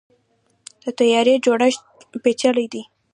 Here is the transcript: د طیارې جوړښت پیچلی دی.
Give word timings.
د 0.81 0.85
طیارې 0.99 1.35
جوړښت 1.45 1.83
پیچلی 2.23 2.67
دی. 2.73 2.81